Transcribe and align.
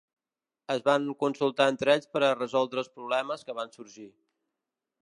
Es 0.75 0.79
van 0.87 1.05
consultar 1.23 1.67
entre 1.73 1.93
ells 1.97 2.09
per 2.17 2.25
a 2.29 2.33
resoldre 2.41 2.83
els 2.85 2.91
problemes 2.97 3.47
que 3.51 3.59
van 3.61 3.75
sorgir. 3.79 4.11